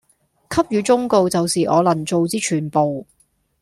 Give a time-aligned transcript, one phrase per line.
[0.49, 3.05] 給予忠告就是我能做之全部